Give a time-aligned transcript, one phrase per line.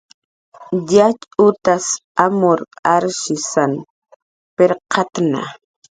[0.93, 1.85] Yatx utas
[2.25, 2.59] amur
[2.93, 3.71] arshisn
[4.55, 5.41] pirqatna